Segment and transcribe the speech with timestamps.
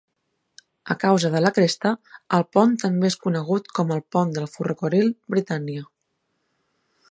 [0.93, 1.91] A causa de la cresta,
[2.37, 5.89] el pont també és conegut com el pont del ferrocarril Britannia.